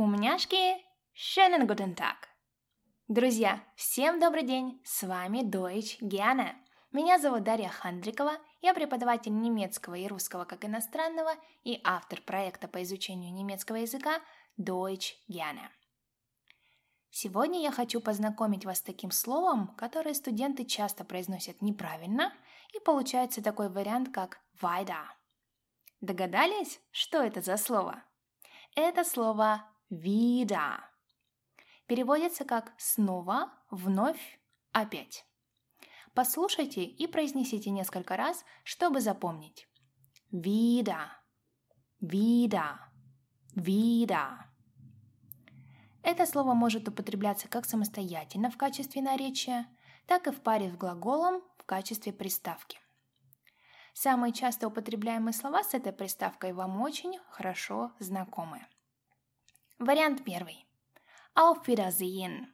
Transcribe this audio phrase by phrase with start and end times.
[0.00, 2.16] Умняшки, schönen guten Tag!
[3.06, 4.80] Друзья, всем добрый день!
[4.82, 6.54] С вами Deutsch Gerne.
[6.90, 11.34] Меня зовут Дарья Хандрикова, я преподаватель немецкого и русского как иностранного
[11.64, 14.22] и автор проекта по изучению немецкого языка
[14.58, 15.68] Deutsch Gerne.
[17.10, 22.32] Сегодня я хочу познакомить вас с таким словом, которое студенты часто произносят неправильно,
[22.74, 25.04] и получается такой вариант, как weiter.
[26.00, 28.02] Догадались, что это за слово?
[28.74, 30.78] Это слово wieder.
[31.86, 34.40] Переводится как «снова», «вновь»,
[34.72, 35.26] «опять».
[36.14, 39.68] Послушайте и произнесите несколько раз, чтобы запомнить.
[40.32, 41.06] Wieder,
[42.00, 42.78] wieder,
[43.54, 44.50] wieder.
[46.02, 49.66] Это слово может употребляться как самостоятельно в качестве наречия,
[50.06, 52.78] так и в паре с глаголом в качестве приставки.
[53.92, 58.66] Самые часто употребляемые слова с этой приставкой вам очень хорошо знакомы.
[59.80, 60.66] Вариант первый.
[61.34, 62.48] Auf Wiedersehen.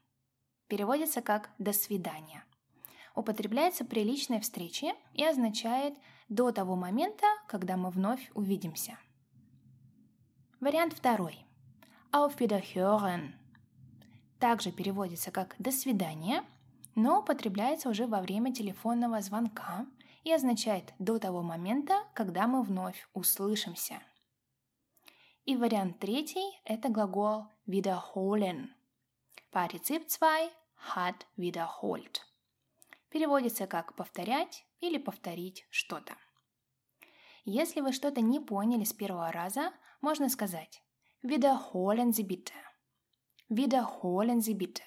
[0.69, 2.45] Переводится как «до свидания».
[3.17, 5.95] Употребляется при личной встрече и означает
[6.29, 8.97] «до того момента, когда мы вновь увидимся».
[10.61, 11.45] Вариант второй.
[12.13, 13.33] Auf Wiederhören.
[14.39, 16.45] Также переводится как «до свидания»,
[16.95, 19.85] но употребляется уже во время телефонного звонка
[20.23, 24.01] и означает «до того момента, когда мы вновь услышимся».
[25.47, 28.75] И вариант третий– это глагол wiederholen.
[29.53, 30.51] Partizip 2
[30.97, 32.21] hat wiederholt.
[33.11, 36.17] Переводится как «повторять» или «повторить что-то».
[37.45, 40.83] Если вы что-то не поняли с первого раза, можно сказать
[41.23, 42.53] «Wiederholen Sie bitte».
[43.49, 44.83] «Wiederholen Sie bitte».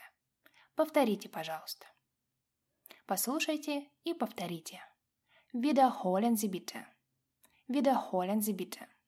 [0.76, 1.86] Повторите, пожалуйста.
[3.06, 4.82] Послушайте и повторите.
[5.54, 6.86] «Wiederholen Sie bitte».
[7.70, 8.99] «Wiederholen Sie bitte».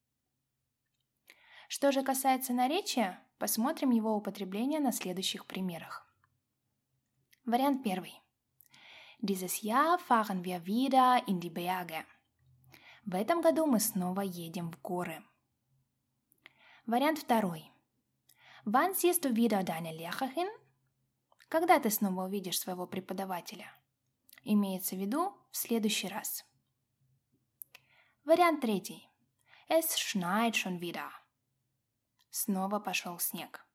[1.74, 6.06] Что же касается наречия, посмотрим его употребление на следующих примерах.
[7.46, 8.12] Вариант первый.
[9.22, 12.04] Dieses Jahr fahren wir wieder in die Berge.
[13.06, 15.24] В этом году мы снова едем в горы.
[16.86, 17.72] Вариант второй.
[18.66, 20.50] Wann siehst du wieder deine Lehrerin?
[21.48, 23.72] Когда ты снова увидишь своего преподавателя?
[24.44, 26.44] Имеется в виду в следующий раз.
[28.26, 29.08] Вариант третий.
[29.70, 31.21] Es schneit schon wieder.
[32.32, 33.66] Снова пошел снег.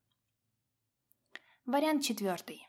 [1.67, 2.67] Вариант четвертый.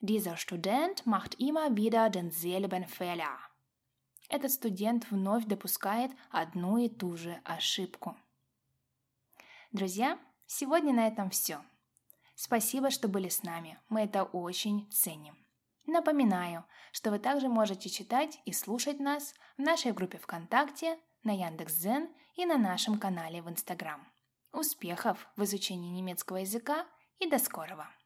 [0.00, 3.38] Dieser Student macht immer wieder denselben Fehler.
[4.30, 8.16] Этот студент вновь допускает одну и ту же ошибку.
[9.70, 11.62] Друзья, сегодня на этом все.
[12.34, 13.78] Спасибо, что были с нами.
[13.90, 15.36] Мы это очень ценим.
[15.84, 22.08] Напоминаю, что вы также можете читать и слушать нас в нашей группе ВКонтакте, на Яндекс.Дзен
[22.34, 24.10] и на нашем канале в Инстаграм.
[24.52, 26.86] Успехов в изучении немецкого языка
[27.18, 27.86] и до скорого!